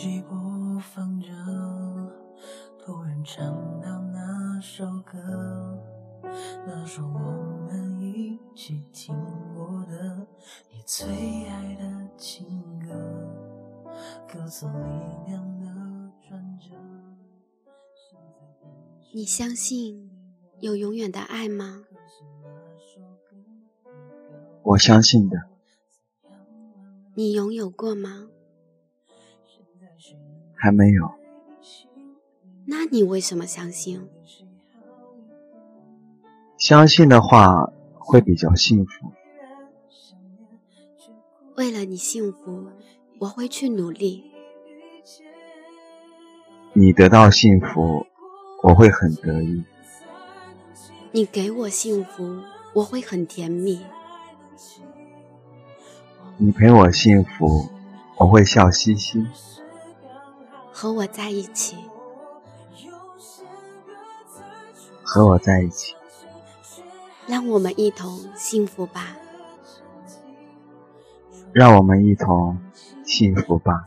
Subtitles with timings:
[0.00, 0.34] 随即播
[0.80, 1.28] 放着，
[2.78, 3.52] 突然唱
[3.82, 5.78] 到那首歌，
[6.66, 9.14] 那首我们一起听
[9.54, 10.26] 过的
[10.72, 11.06] 你最
[11.44, 12.48] 爱的情
[12.78, 12.88] 歌，
[14.26, 14.72] 歌词里
[15.26, 15.66] 面的
[16.26, 16.74] 转折。
[19.12, 20.10] 你相信
[20.60, 21.84] 有永远的爱吗？
[24.62, 25.42] 我相信的。
[27.14, 28.28] 你拥有过吗？
[30.60, 31.10] 还没有。
[32.66, 34.06] 那你为什么相信？
[36.58, 39.10] 相信的话会比较幸福。
[41.56, 42.66] 为了你幸福，
[43.20, 44.30] 我会去努力。
[46.74, 48.06] 你得到幸福，
[48.62, 49.64] 我会很得意。
[51.12, 52.42] 你给我幸福，
[52.74, 53.80] 我会很甜蜜。
[56.36, 57.70] 你陪我幸福，
[58.18, 59.26] 我会笑嘻嘻。
[60.72, 61.76] 和我在一起，
[65.02, 65.94] 和我在一起，
[67.26, 69.16] 让我们一同幸福吧。
[71.52, 72.58] 让我们一同
[73.04, 73.86] 幸福吧。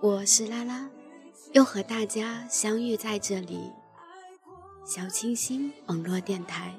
[0.00, 0.90] 我是拉拉，
[1.52, 3.72] 又和大家相遇在这里。
[4.84, 6.74] 小清新网络电台，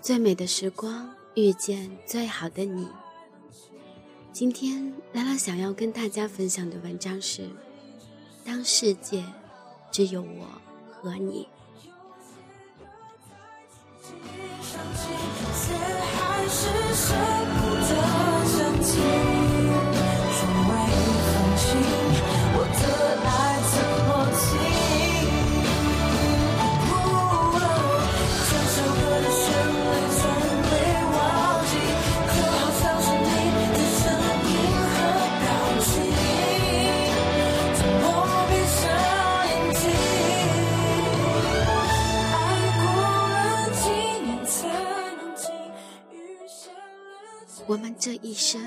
[0.00, 2.88] 最美的时光遇见最好的你。
[4.32, 7.50] 今天拉拉想要跟大家分享的文章是：
[8.42, 9.22] 当世界
[9.92, 10.46] 只有我
[10.90, 11.46] 和你。
[47.68, 48.62] 我们这一生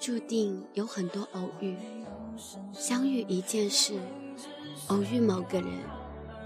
[0.00, 1.76] 注定有很多偶遇，
[2.72, 4.00] 相遇一件事，
[4.86, 5.70] 偶遇某个人，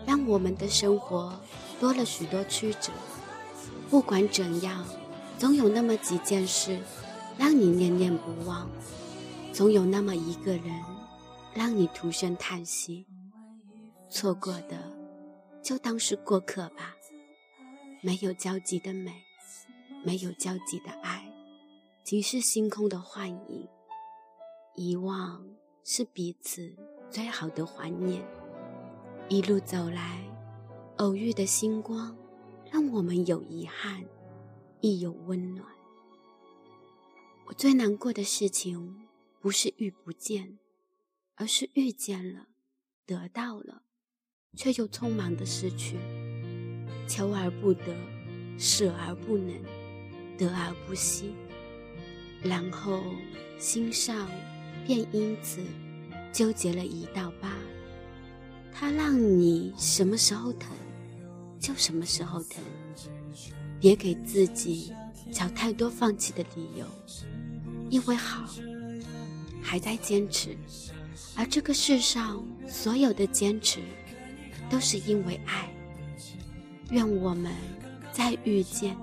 [0.05, 1.41] 让我们的生活
[1.79, 2.91] 多了许多曲折。
[3.89, 4.85] 不管怎样，
[5.39, 6.77] 总有那么几件事
[7.39, 8.69] 让你念念不忘，
[9.53, 10.83] 总有那么一个人
[11.55, 13.07] 让你徒生叹息。
[14.11, 14.77] 错过的，
[15.63, 16.97] 就当是过客吧。
[18.03, 19.13] 没有交集的美，
[20.05, 21.25] 没有交集的爱。
[22.07, 23.69] 即是星空的幻影，
[24.77, 25.45] 遗忘
[25.83, 26.73] 是彼此
[27.11, 28.25] 最好的怀念。
[29.29, 30.23] 一路走来，
[30.99, 32.17] 偶遇的星光，
[32.71, 34.05] 让我们有遗憾，
[34.81, 35.69] 亦有温暖。
[37.49, 39.09] 我最难过的事情，
[39.41, 40.61] 不是遇不见，
[41.35, 42.47] 而是遇见了，
[43.05, 43.83] 得到了，
[44.57, 45.99] 却又匆忙的失去。
[47.09, 47.97] 求而不得，
[48.57, 49.61] 舍而不能，
[50.39, 51.35] 得而不惜。
[52.43, 53.03] 然后
[53.59, 54.29] 心上
[54.87, 55.61] 便因此
[56.33, 57.51] 纠结了一道疤，
[58.73, 60.71] 它让你什么时候疼
[61.59, 62.63] 就什么时候疼，
[63.81, 64.93] 别给自己
[65.33, 66.87] 找太多放弃的理由，
[67.91, 68.49] 因为好
[69.63, 70.57] 还在坚持，
[71.35, 73.81] 而这个世上所有的坚持
[74.71, 75.69] 都是因为爱。
[76.91, 77.53] 愿我们
[78.13, 78.97] 再遇见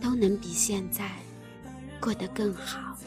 [0.00, 1.10] 都能比现在。
[2.02, 2.98] 过得更好。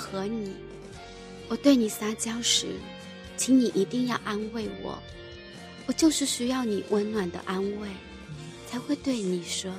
[0.00, 0.54] 和你，
[1.48, 2.68] 我对你撒娇时，
[3.36, 4.98] 请你一定要安慰我。
[5.86, 7.88] 我就是需要你温暖的安慰，
[8.66, 9.70] 才会对你说。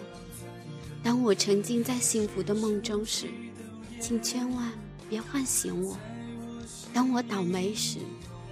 [1.01, 3.25] 当我沉浸在幸福的梦中时，
[3.99, 4.71] 请千万
[5.09, 5.97] 别唤醒我。
[6.93, 7.97] 当我倒霉时，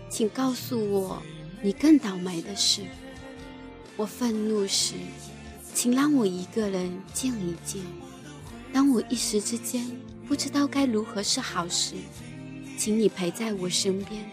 [0.09, 1.21] 请告诉我
[1.61, 2.81] 你更倒霉的事。
[3.95, 4.95] 我愤怒时，
[5.75, 7.83] 请让我一个人静一静。
[8.73, 9.85] 当我一时之间
[10.29, 11.95] 不知道该如何是好时，
[12.77, 14.23] 请你陪在我身边。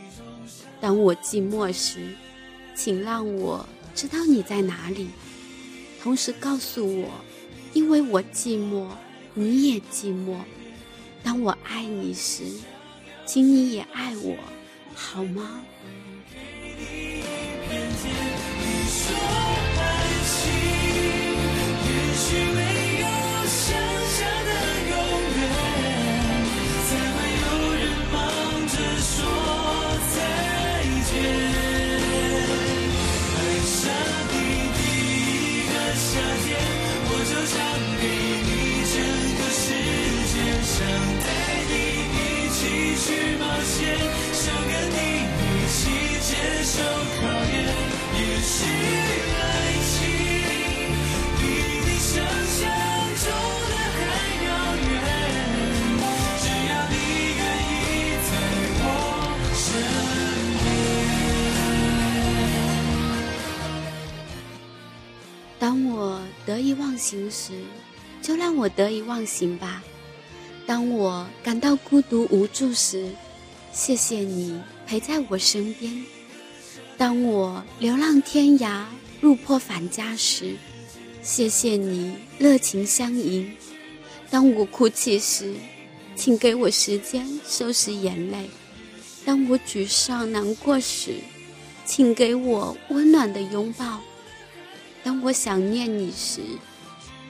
[0.79, 2.15] 当我寂寞时，
[2.75, 5.09] 请让我知道你在哪里，
[6.03, 7.09] 同时告诉我，
[7.73, 8.89] 因为我寂寞，
[9.33, 10.37] 你也寂寞。
[11.23, 12.45] 当我爱你时，
[13.25, 14.37] 请你也爱我，
[14.95, 15.63] 好吗？
[67.07, 67.53] 得意忘形时，
[68.21, 69.83] 就让我得意忘形吧。
[70.67, 73.09] 当我感到孤独无助时，
[73.73, 76.05] 谢谢你陪在我身边。
[76.97, 78.85] 当我流浪天涯、
[79.21, 80.57] 落魄返家时，
[81.23, 83.53] 谢谢你热情相迎。
[84.29, 85.55] 当我哭泣时，
[86.17, 88.51] 请给我时间收拾眼泪。
[89.25, 91.15] 当我沮丧难过时，
[91.85, 94.01] 请给我温暖的拥抱。
[95.05, 96.41] 当我想念你时，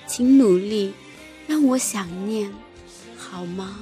[0.06, 0.94] 请努力
[1.46, 2.50] 让我想念，
[3.18, 3.80] 好吗？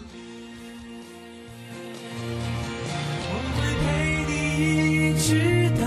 [3.26, 3.86] 我会陪
[4.26, 4.32] 你
[5.10, 5.84] 一直到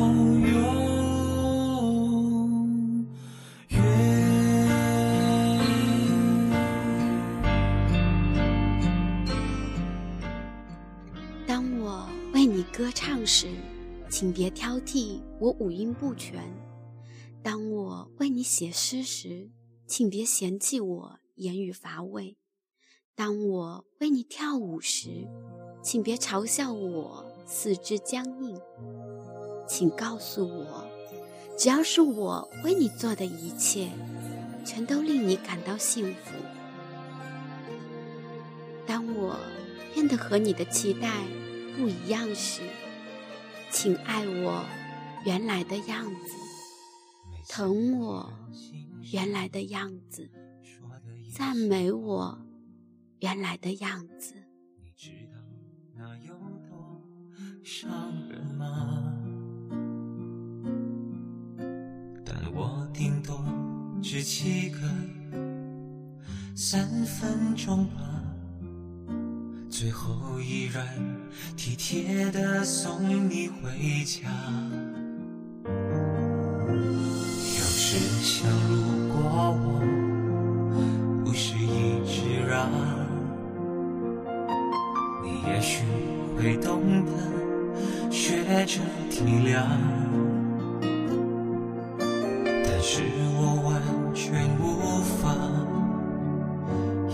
[0.00, 0.54] 永远。
[11.46, 13.46] 当我为你歌唱时，
[14.08, 16.42] 请别挑剔我五音不全。
[17.42, 19.48] 当我为你写诗时，
[19.86, 22.36] 请别嫌弃我言语乏味；
[23.14, 25.28] 当我为你跳舞时，
[25.82, 28.58] 请别嘲笑我四肢僵硬。
[29.68, 30.88] 请告诉我，
[31.58, 33.90] 只要是我为你做的一切，
[34.64, 36.32] 全都令你感到幸福。
[38.86, 39.38] 当我
[39.92, 41.24] 变得和你的期待
[41.76, 42.62] 不一样时，
[43.70, 44.64] 请爱我
[45.26, 46.32] 原来的样子。
[47.48, 48.32] 疼我
[49.12, 50.30] 原来的样子，
[51.32, 52.38] 赞美我
[53.20, 54.34] 原来的样子。
[54.82, 55.38] 你知道
[55.96, 56.34] 那有
[56.68, 57.02] 多
[57.62, 57.88] 伤
[58.28, 59.12] 人吗？
[62.24, 63.44] 但我顶多
[64.02, 64.78] 只记个
[66.54, 68.24] 三分钟吧，
[69.68, 70.86] 最后依然
[71.56, 74.30] 体贴的送你回家。
[78.24, 78.80] 想如
[79.12, 79.66] 果我
[81.22, 82.70] 不是一直让，
[85.22, 85.84] 你也许
[86.34, 87.12] 会懂得
[88.10, 89.60] 学着体谅。
[92.40, 93.02] 但是
[93.36, 93.82] 我完
[94.14, 95.36] 全无法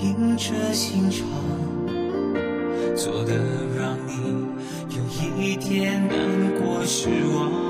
[0.01, 1.27] 硬着心肠，
[2.95, 3.35] 做的
[3.77, 4.47] 让你
[4.97, 5.03] 有
[5.37, 6.17] 一点难
[6.63, 7.70] 过失望。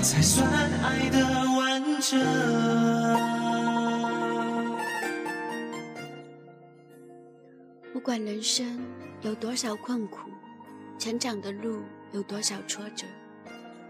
[0.00, 0.48] 才算
[0.82, 2.18] 爱的完整。
[7.92, 8.80] 不管人生
[9.22, 10.30] 有多少困苦，
[10.98, 13.06] 成长的路有多少挫折，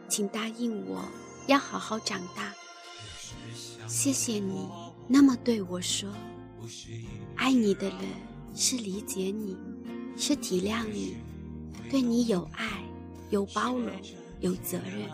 [0.08, 1.04] 请答应我
[1.46, 2.52] 要好好长大。
[3.86, 4.68] 谢谢你
[5.06, 6.10] 那么对我说，
[7.36, 7.98] 爱你的人。
[8.54, 9.56] 是理解你，
[10.16, 11.18] 是体谅你，
[11.88, 12.82] 对你有爱、
[13.30, 13.92] 有包容、
[14.40, 15.08] 有责任。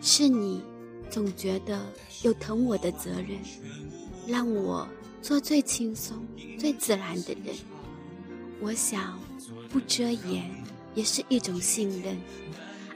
[0.00, 0.62] 是你
[1.10, 1.84] 总觉得
[2.22, 3.38] 有疼我的责任，
[4.26, 4.88] 让我
[5.20, 6.26] 做最轻松、
[6.58, 7.54] 最自然的人。
[8.60, 9.18] 我想，
[9.70, 10.50] 不遮掩
[10.94, 12.16] 也是一种信任。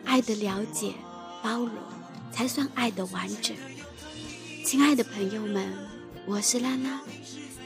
[0.04, 0.92] 爱的了解、
[1.42, 1.71] 包容，
[2.32, 3.56] 才算爱的完整。
[4.64, 5.73] 亲爱的朋友们，
[6.26, 7.00] 我是拉拉，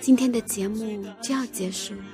[0.01, 2.05] 今天的节目就要结束了。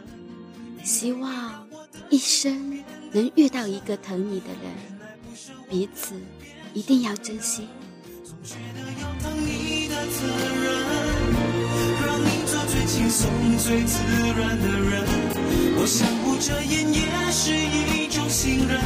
[0.84, 1.68] 希望
[2.10, 5.00] 一生能遇到一个疼你的人，
[5.68, 6.14] 彼此
[6.74, 7.68] 一定要珍惜。
[8.44, 10.26] 觉得有疼你的责
[10.62, 10.64] 任，
[12.02, 13.94] 让你做最轻松、最自
[14.36, 15.04] 然的人。
[15.78, 17.00] 我想不遮掩也
[17.30, 18.80] 是一种信任，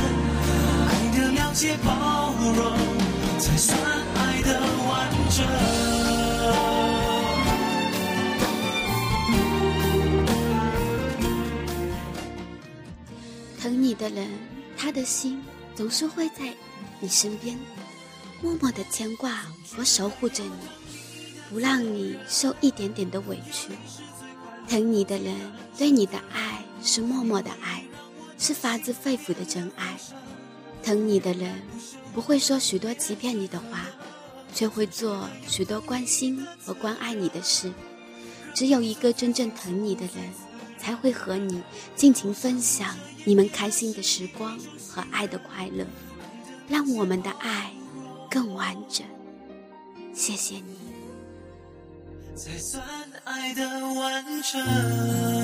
[0.88, 2.76] 爱的了解、包容，
[3.38, 3.78] 才算
[4.14, 4.92] 爱的完
[5.30, 5.38] 整。
[13.58, 14.28] 疼你的人，
[14.76, 15.42] 他的心
[15.76, 16.54] 总是会在
[17.00, 17.58] 你身边，
[18.42, 20.50] 默默的牵挂和守护着你，
[21.50, 23.68] 不让你受一点点的委屈。
[24.66, 25.36] 疼你的人，
[25.76, 27.84] 对你的爱是默默的爱，
[28.38, 29.98] 是发自肺腑的真爱。
[30.82, 31.62] 疼你的人，
[32.14, 33.86] 不会说许多欺骗你的话，
[34.54, 37.70] 却会做许多关心和关爱你的事。
[38.54, 40.32] 只有一个真正疼你的人，
[40.78, 41.62] 才会和你
[41.94, 45.86] 尽情分享你们开心的时光和爱的快乐，
[46.68, 47.72] 让我们的爱
[48.30, 49.06] 更完整。
[50.14, 50.76] 谢谢你。
[52.34, 52.84] 才算
[53.24, 55.35] 爱的完整。